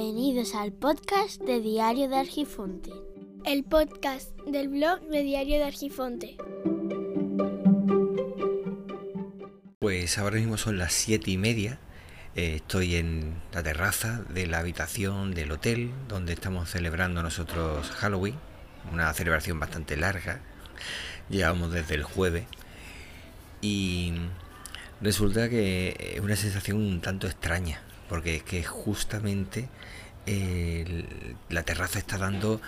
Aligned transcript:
Bienvenidos 0.00 0.54
al 0.54 0.72
podcast 0.72 1.40
de 1.42 1.60
Diario 1.60 2.08
de 2.08 2.18
Argifonte. 2.18 2.92
El 3.44 3.64
podcast 3.64 4.30
del 4.46 4.68
blog 4.68 5.00
de 5.00 5.24
Diario 5.24 5.56
de 5.56 5.64
Argifonte. 5.64 6.36
Pues 9.80 10.16
ahora 10.18 10.36
mismo 10.36 10.56
son 10.56 10.78
las 10.78 10.92
siete 10.92 11.32
y 11.32 11.36
media. 11.36 11.80
Eh, 12.36 12.54
estoy 12.54 12.94
en 12.94 13.42
la 13.52 13.64
terraza 13.64 14.22
de 14.28 14.46
la 14.46 14.60
habitación 14.60 15.34
del 15.34 15.50
hotel 15.50 15.90
donde 16.06 16.32
estamos 16.32 16.70
celebrando 16.70 17.20
nosotros 17.20 17.90
Halloween. 17.90 18.36
Una 18.92 19.12
celebración 19.14 19.58
bastante 19.58 19.96
larga. 19.96 20.42
Llevamos 21.28 21.72
desde 21.72 21.96
el 21.96 22.04
jueves. 22.04 22.46
Y 23.60 24.14
resulta 25.00 25.48
que 25.48 26.14
es 26.14 26.20
una 26.20 26.36
sensación 26.36 26.76
un 26.76 27.00
tanto 27.00 27.26
extraña 27.26 27.82
porque 28.08 28.36
es 28.36 28.42
que 28.42 28.62
justamente 28.64 29.68
la 31.48 31.62
terraza 31.62 31.98
está 31.98 32.18
dando, 32.18 32.60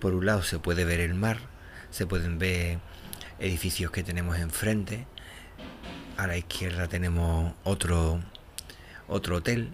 por 0.00 0.14
un 0.14 0.26
lado 0.26 0.42
se 0.42 0.58
puede 0.58 0.84
ver 0.84 1.00
el 1.00 1.14
mar, 1.14 1.38
se 1.90 2.06
pueden 2.06 2.38
ver 2.38 2.78
edificios 3.38 3.90
que 3.90 4.02
tenemos 4.02 4.38
enfrente, 4.38 5.06
a 6.16 6.26
la 6.26 6.36
izquierda 6.36 6.88
tenemos 6.88 7.54
otro, 7.64 8.20
otro 9.08 9.36
hotel, 9.36 9.70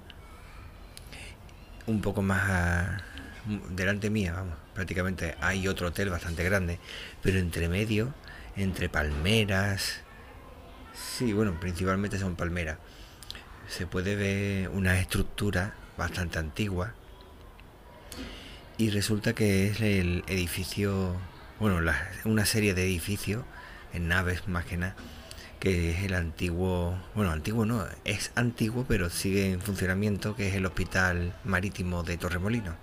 un 1.87 2.01
poco 2.01 2.23
más 2.23 3.03
delante 3.71 4.09
mía, 4.09 4.33
vamos, 4.33 4.57
prácticamente 4.73 5.35
hay 5.41 5.69
otro 5.69 5.89
hotel 5.89 6.09
bastante 6.09 6.45
grande, 6.45 6.79
pero 7.23 7.39
entre 7.39 7.69
medio, 7.69 8.15
entre 8.57 8.89
palmeras, 8.89 10.01
sí, 10.95 11.35
bueno, 11.35 11.59
principalmente 11.61 12.19
son 12.19 12.37
palmeras 12.37 12.79
se 13.69 13.87
puede 13.87 14.17
ver 14.17 14.69
una 14.69 14.99
estructura 14.99 15.75
bastante 15.97 16.39
antigua 16.39 16.95
y 18.77 18.91
resulta 18.91 19.35
que 19.35 19.69
es 19.69 19.81
el 19.81 20.25
edificio, 20.27 21.15
bueno, 21.61 21.79
una 22.25 22.45
serie 22.45 22.75
de 22.75 22.85
edificios 22.85 23.45
en 23.93 24.09
naves 24.09 24.49
más 24.49 24.65
que 24.65 24.77
nada, 24.77 24.97
que 25.61 25.93
es 25.93 26.03
el 26.03 26.15
antiguo, 26.15 26.99
bueno, 27.15 27.31
antiguo 27.31 27.65
no, 27.65 27.87
es 28.05 28.33
antiguo 28.35 28.85
pero 28.89 29.11
sigue 29.11 29.53
en 29.53 29.61
funcionamiento, 29.61 30.35
que 30.35 30.49
es 30.49 30.55
el 30.55 30.67
Hospital 30.67 31.35
Marítimo 31.45 32.03
de 32.03 32.17
Torremolino. 32.17 32.75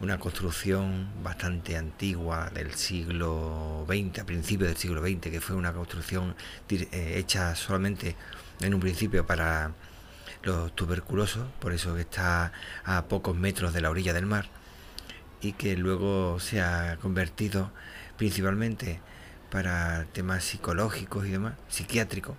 Una 0.00 0.18
construcción 0.18 1.10
bastante 1.22 1.76
antigua 1.76 2.48
del 2.54 2.72
siglo 2.74 3.84
XX, 3.86 4.20
a 4.20 4.24
principios 4.24 4.70
del 4.70 4.78
siglo 4.78 5.02
XX, 5.02 5.30
que 5.30 5.42
fue 5.42 5.56
una 5.56 5.74
construcción 5.74 6.34
eh, 6.70 7.14
hecha 7.18 7.54
solamente 7.54 8.16
en 8.62 8.72
un 8.72 8.80
principio 8.80 9.26
para 9.26 9.72
los 10.42 10.74
tuberculosos, 10.74 11.46
por 11.60 11.74
eso 11.74 11.94
que 11.94 12.00
está 12.00 12.50
a 12.82 13.04
pocos 13.08 13.36
metros 13.36 13.74
de 13.74 13.82
la 13.82 13.90
orilla 13.90 14.14
del 14.14 14.24
mar 14.24 14.46
y 15.42 15.52
que 15.52 15.76
luego 15.76 16.40
se 16.40 16.62
ha 16.62 16.96
convertido 17.02 17.70
principalmente 18.16 19.00
para 19.50 20.06
temas 20.14 20.44
psicológicos 20.44 21.26
y 21.26 21.30
demás, 21.32 21.54
psiquiátricos. 21.68 22.36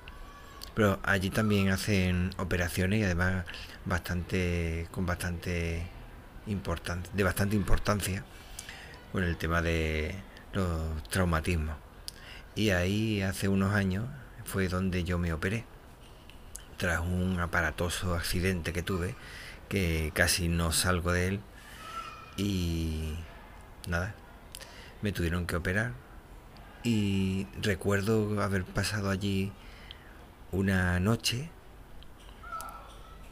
Pero 0.74 1.00
allí 1.04 1.30
también 1.30 1.70
hacen 1.70 2.32
operaciones 2.38 3.02
y 3.02 3.04
además 3.04 3.46
bastante 3.86 4.88
con 4.90 5.06
bastante 5.06 6.01
importancia, 6.48 7.12
de 7.14 7.24
bastante 7.24 7.56
importancia 7.56 8.24
con 9.12 9.24
el 9.24 9.38
tema 9.38 9.62
de 9.62 10.16
los 10.54 11.04
traumatismos. 11.10 11.76
Y 12.56 12.72
ahí 12.72 13.22
hace 13.22 13.48
unos 13.48 13.74
años 13.74 14.06
fue 14.46 14.68
donde 14.68 15.04
yo 15.04 15.18
me 15.18 15.34
operé 15.34 15.66
tras 16.78 17.00
un 17.00 17.40
aparatoso 17.40 18.16
accidente 18.16 18.74
que 18.74 18.82
tuve, 18.82 19.16
que 19.70 20.12
casi 20.14 20.48
no 20.48 20.72
salgo 20.72 21.12
de 21.12 21.28
él 21.28 21.40
y 22.38 23.16
nada, 23.88 24.16
me 25.02 25.12
tuvieron 25.12 25.46
que 25.46 25.56
operar 25.56 25.94
y 26.84 27.48
recuerdo 27.62 28.42
haber 28.42 28.66
pasado 28.66 29.10
allí 29.10 29.52
una 30.52 31.00
noche 31.00 31.50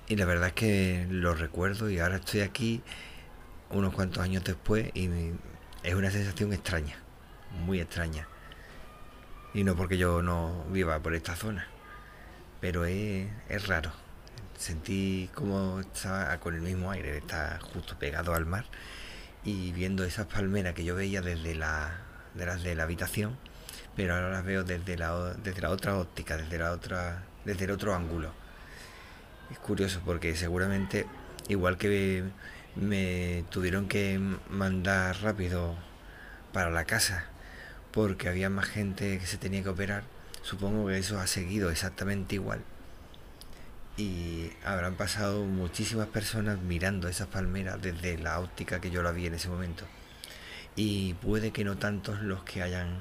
y 0.10 0.18
la 0.18 0.26
verdad 0.26 0.50
es 0.50 0.54
que 0.54 1.08
lo 1.10 1.34
recuerdo 1.34 1.90
y 1.90 2.00
ahora 2.00 2.18
estoy 2.18 2.42
aquí 2.42 2.82
unos 3.70 3.94
cuantos 3.94 4.22
años 4.22 4.44
después 4.44 4.92
y 4.94 5.10
es 5.84 5.96
una 5.96 6.12
sensación 6.12 6.52
extraña, 6.52 6.98
muy 7.66 7.80
extraña. 7.80 8.28
Y 9.54 9.64
no 9.64 9.76
porque 9.78 9.98
yo 9.98 10.22
no 10.22 10.66
viva 10.70 11.00
por 11.00 11.16
esta 11.16 11.36
zona 11.38 11.68
pero 12.60 12.86
es, 12.86 13.68
raro. 13.68 13.92
Sentí 14.58 15.30
como 15.34 15.80
estaba 15.80 16.38
con 16.40 16.56
el 16.56 16.62
mismo 16.62 16.92
aire, 16.92 17.18
está 17.18 17.60
justo 17.74 17.98
pegado 17.98 18.34
al 18.34 18.46
mar 18.46 18.66
y 19.46 19.72
viendo 19.72 20.04
esas 20.04 20.26
palmeras 20.26 20.74
que 20.74 20.84
yo 20.84 20.96
veía 20.96 21.22
desde 21.22 21.56
la, 21.56 21.92
de 22.36 22.76
la 22.76 22.84
habitación, 22.84 23.38
pero 23.96 24.16
ahora 24.16 24.30
las 24.30 24.44
veo 24.44 24.64
desde 24.64 24.98
la, 24.98 25.34
desde 25.36 25.62
la 25.62 25.70
otra 25.70 25.98
óptica, 25.98 26.36
desde 26.36 26.58
la 26.58 26.72
otra, 26.72 27.24
desde 27.46 27.66
el 27.66 27.72
otro 27.72 27.96
ángulo. 27.96 28.34
Curioso 29.64 30.02
porque 30.06 30.36
seguramente, 30.36 31.06
igual 31.48 31.78
que 31.78 32.24
me 32.76 33.44
tuvieron 33.50 33.88
que 33.88 34.20
mandar 34.50 35.22
rápido 35.22 35.76
para 36.54 36.70
la 36.70 36.86
casa 36.86 37.26
porque 37.92 38.30
había 38.30 38.50
más 38.50 38.68
gente 38.68 39.20
que 39.20 39.26
se 39.26 39.38
tenía 39.38 39.64
que 39.64 39.70
operar, 39.70 40.04
Supongo 40.42 40.88
que 40.88 40.98
eso 40.98 41.20
ha 41.20 41.28
seguido 41.28 41.70
exactamente 41.70 42.36
igual. 42.36 42.62
Y 43.98 44.52
habrán 44.64 44.96
pasado 44.96 45.46
muchísimas 45.46 46.08
personas 46.08 46.60
mirando 46.60 47.10
esas 47.10 47.28
palmeras 47.28 47.82
desde 47.82 48.18
la 48.18 48.40
óptica 48.40 48.80
que 48.80 48.92
yo 48.92 49.04
la 49.04 49.12
vi 49.12 49.26
en 49.26 49.34
ese 49.34 49.50
momento. 49.50 49.86
Y 50.76 51.14
puede 51.16 51.52
que 51.52 51.66
no 51.66 51.78
tantos 51.78 52.22
los 52.22 52.44
que 52.44 52.62
hayan 52.62 52.98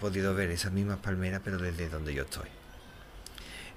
podido 0.00 0.34
ver 0.34 0.50
esas 0.50 0.72
mismas 0.72 0.98
palmeras, 0.98 1.40
pero 1.44 1.58
desde 1.58 1.88
donde 1.88 2.12
yo 2.12 2.24
estoy. 2.24 2.48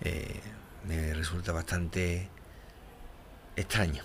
Eh, 0.01 0.41
me 0.87 1.13
resulta 1.13 1.51
bastante 1.51 2.29
extraño. 3.55 4.03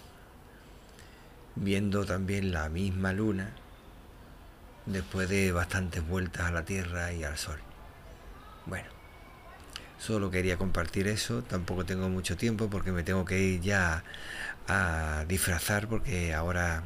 Viendo 1.57 2.05
también 2.05 2.53
la 2.53 2.69
misma 2.69 3.13
luna 3.13 3.53
después 4.87 5.29
de 5.29 5.53
bastantes 5.53 6.07
vueltas 6.07 6.47
a 6.47 6.53
la 6.53 6.65
Tierra 6.65 7.13
y 7.13 7.25
al 7.25 7.37
Sol. 7.37 7.59
Bueno, 8.67 8.99
Solo 9.99 10.31
quería 10.31 10.57
compartir 10.57 11.09
eso, 11.09 11.43
tampoco 11.43 11.85
tengo 11.85 12.09
mucho 12.09 12.37
tiempo 12.37 12.71
porque 12.71 12.93
me 12.93 13.03
tengo 13.03 13.25
que 13.25 13.41
ir 13.41 13.61
ya 13.61 14.05
a 14.69 15.25
disfrazar 15.27 15.89
porque 15.89 16.33
ahora 16.35 16.85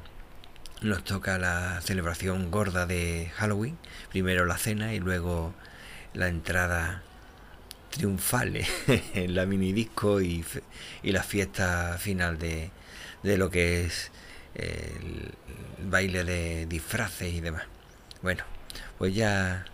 nos 0.81 1.05
toca 1.05 1.39
la 1.39 1.81
celebración 1.83 2.51
gorda 2.51 2.87
de 2.87 3.31
Halloween, 3.37 3.77
primero 4.11 4.47
la 4.47 4.57
cena 4.57 4.95
y 4.95 4.99
luego 4.99 5.53
la 6.15 6.29
entrada 6.29 7.03
triunfal 7.93 8.57
en 9.15 9.35
la 9.35 9.47
mini 9.47 9.73
disco 9.73 10.21
y, 10.21 10.45
y 11.03 11.13
la 11.13 11.23
fiesta 11.23 11.97
final 11.99 12.39
de, 12.39 12.71
de 13.23 13.37
lo 13.37 13.51
que 13.51 13.85
es 13.85 14.11
el 14.55 15.33
baile 15.89 16.25
de 16.25 16.67
disfraces 16.67 17.33
y 17.33 17.41
demás. 17.41 17.65
Bueno, 18.23 18.45
pues 18.99 19.15
ya 19.15 19.65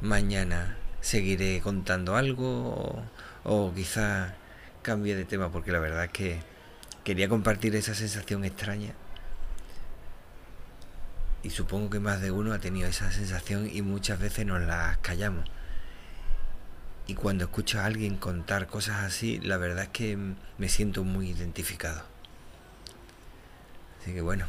mañana 0.00 0.76
seguiré 1.00 1.60
contando 1.60 2.16
algo 2.16 3.04
o, 3.44 3.72
quizá 3.74 4.34
cambie 4.82 5.16
de 5.16 5.24
tema 5.24 5.50
porque 5.50 5.72
la 5.72 5.78
verdad 5.78 6.04
es 6.04 6.10
que 6.10 6.40
quería 7.04 7.28
compartir 7.28 7.74
esa 7.76 7.94
sensación 7.94 8.44
extraña 8.44 8.94
y 11.42 11.50
supongo 11.50 11.90
que 11.90 12.00
más 12.00 12.20
de 12.20 12.30
uno 12.30 12.52
ha 12.54 12.58
tenido 12.58 12.88
esa 12.88 13.12
sensación 13.12 13.68
y 13.70 13.82
muchas 13.82 14.18
veces 14.18 14.46
nos 14.46 14.62
las 14.62 14.96
callamos. 14.98 15.44
Y 17.06 17.14
cuando 17.14 17.44
escucho 17.44 17.80
a 17.80 17.84
alguien 17.84 18.16
contar 18.16 18.66
cosas 18.66 19.04
así, 19.04 19.38
la 19.40 19.56
verdad 19.58 19.84
es 19.84 19.90
que 19.90 20.18
me 20.58 20.68
siento 20.68 21.04
muy 21.04 21.30
identificado. 21.30 22.02
Así 24.00 24.12
que 24.12 24.20
bueno, 24.20 24.46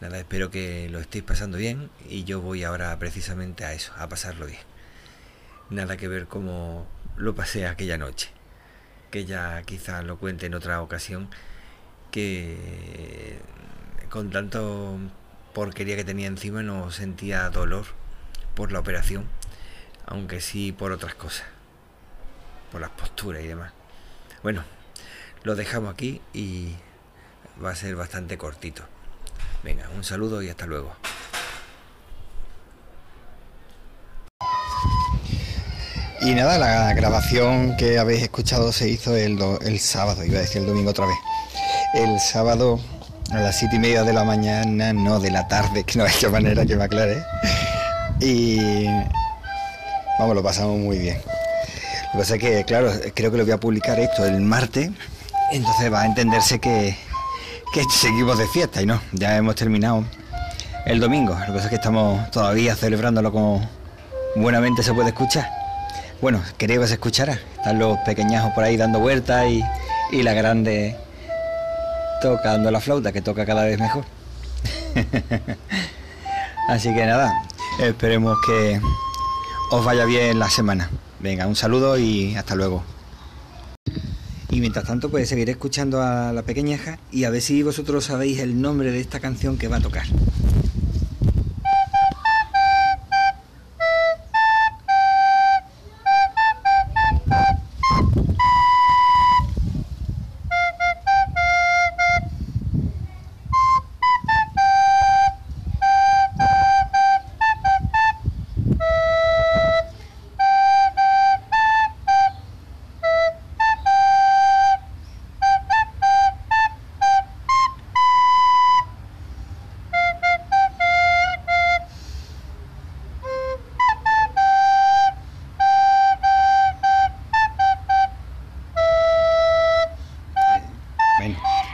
nada, 0.00 0.18
espero 0.18 0.50
que 0.50 0.88
lo 0.88 0.98
estéis 0.98 1.24
pasando 1.24 1.58
bien 1.58 1.90
y 2.08 2.24
yo 2.24 2.40
voy 2.40 2.64
ahora 2.64 2.96
precisamente 2.98 3.64
a 3.64 3.72
eso, 3.72 3.92
a 3.96 4.08
pasarlo 4.08 4.46
bien 4.46 4.70
nada 5.70 5.96
que 5.96 6.08
ver 6.08 6.26
como 6.26 6.86
lo 7.16 7.34
pasé 7.34 7.66
aquella 7.66 7.96
noche, 7.96 8.30
que 9.10 9.24
ya 9.24 9.62
quizás 9.62 10.04
lo 10.04 10.18
cuente 10.18 10.46
en 10.46 10.54
otra 10.54 10.82
ocasión, 10.82 11.28
que 12.10 13.38
con 14.10 14.30
tanto 14.30 14.98
porquería 15.54 15.96
que 15.96 16.04
tenía 16.04 16.26
encima 16.26 16.62
no 16.62 16.90
sentía 16.90 17.48
dolor 17.50 17.86
por 18.54 18.72
la 18.72 18.80
operación, 18.80 19.24
aunque 20.10 20.40
sí 20.40 20.72
por 20.72 20.92
otras 20.92 21.14
cosas, 21.14 21.46
por 22.70 22.80
las 22.80 22.90
posturas 22.90 23.42
y 23.42 23.46
demás. 23.46 23.72
Bueno, 24.42 24.64
lo 25.44 25.54
dejamos 25.54 25.94
aquí 25.94 26.20
y 26.34 26.74
va 27.64 27.70
a 27.70 27.74
ser 27.74 27.96
bastante 27.96 28.36
cortito. 28.36 28.82
Venga, 29.62 29.88
un 29.94 30.04
saludo 30.04 30.42
y 30.42 30.50
hasta 30.50 30.66
luego. 30.66 30.92
Y 36.22 36.34
nada, 36.34 36.58
la 36.58 36.92
grabación 36.92 37.76
que 37.78 37.98
habéis 37.98 38.22
escuchado 38.22 38.72
se 38.72 38.88
hizo 38.88 39.16
el, 39.16 39.38
sábado, 39.78 40.22
iba 40.24 40.38
a 40.38 40.42
decir 40.42 40.60
el 40.60 40.66
domingo 40.66 40.90
otra 40.90 41.06
vez. 41.06 41.16
El 41.94 42.20
sábado 42.20 42.78
a 43.30 43.40
las 43.40 43.58
siete 43.58 43.76
y 43.76 43.78
media 43.78 44.02
de 44.02 44.12
la 44.12 44.24
mañana, 44.24 44.92
no 44.92 45.18
de 45.18 45.30
la 45.30 45.48
tarde, 45.48 45.84
que 45.86 45.98
no 45.98 46.04
hay 46.04 46.12
que 46.12 46.28
manera 46.28 46.66
que 46.66 46.76
me 46.76 46.84
aclare. 46.84 47.22
Y 48.20 48.86
vamos, 50.20 50.36
lo 50.36 50.42
pasamos 50.42 50.78
muy 50.78 50.98
bien. 50.98 51.16
Lo 51.16 52.12
que 52.12 52.18
pasa 52.18 52.34
es 52.34 52.40
que, 52.40 52.64
claro, 52.64 52.92
creo 53.14 53.30
que 53.30 53.38
lo 53.38 53.44
voy 53.44 53.52
a 53.52 53.58
publicar 53.58 53.98
esto 53.98 54.26
el 54.26 54.40
martes, 54.42 54.90
entonces 55.50 55.92
va 55.92 56.02
a 56.02 56.06
entenderse 56.06 56.58
que, 56.58 56.96
que 57.72 57.84
seguimos 57.90 58.38
de 58.38 58.46
fiesta 58.48 58.82
y 58.82 58.86
no, 58.86 59.00
ya 59.12 59.36
hemos 59.36 59.54
terminado 59.54 60.04
el 60.84 61.00
domingo. 61.00 61.34
Lo 61.34 61.46
que 61.46 61.52
pasa 61.52 61.64
es 61.64 61.68
que 61.70 61.76
estamos 61.76 62.30
todavía 62.30 62.76
celebrándolo 62.76 63.32
como 63.32 63.66
buenamente 64.36 64.82
se 64.82 64.92
puede 64.92 65.08
escuchar. 65.08 65.48
Bueno, 66.20 66.42
quería 66.58 66.78
que 66.78 66.86
se 66.86 66.94
escuchara. 66.94 67.38
Están 67.56 67.78
los 67.78 67.98
pequeñajos 68.00 68.52
por 68.52 68.64
ahí 68.64 68.76
dando 68.76 69.00
vueltas 69.00 69.46
y, 69.46 69.64
y 70.12 70.22
la 70.22 70.34
grande 70.34 70.96
tocando 72.20 72.70
la 72.70 72.80
flauta, 72.80 73.10
que 73.10 73.22
toca 73.22 73.46
cada 73.46 73.64
vez 73.64 73.78
mejor. 73.78 74.04
Así 76.68 76.92
que 76.94 77.06
nada, 77.06 77.32
esperemos 77.80 78.36
que 78.46 78.80
os 79.70 79.84
vaya 79.84 80.04
bien 80.04 80.38
la 80.38 80.50
semana. 80.50 80.90
Venga, 81.20 81.46
un 81.46 81.56
saludo 81.56 81.98
y 81.98 82.34
hasta 82.34 82.54
luego. 82.56 82.82
Y 84.50 84.60
mientras 84.60 84.84
tanto, 84.84 85.10
pues 85.10 85.28
seguiré 85.28 85.52
escuchando 85.52 86.02
a 86.02 86.32
la 86.32 86.42
pequeñaja 86.42 86.98
y 87.12 87.24
a 87.24 87.30
ver 87.30 87.40
si 87.40 87.62
vosotros 87.62 88.04
sabéis 88.04 88.40
el 88.40 88.60
nombre 88.60 88.90
de 88.90 89.00
esta 89.00 89.20
canción 89.20 89.56
que 89.56 89.68
va 89.68 89.76
a 89.76 89.80
tocar. 89.80 90.06